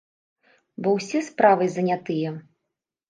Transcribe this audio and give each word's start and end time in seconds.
Бо 0.87 0.93
ўсе 0.95 1.21
справай 1.29 1.69
занятыя! 1.77 2.29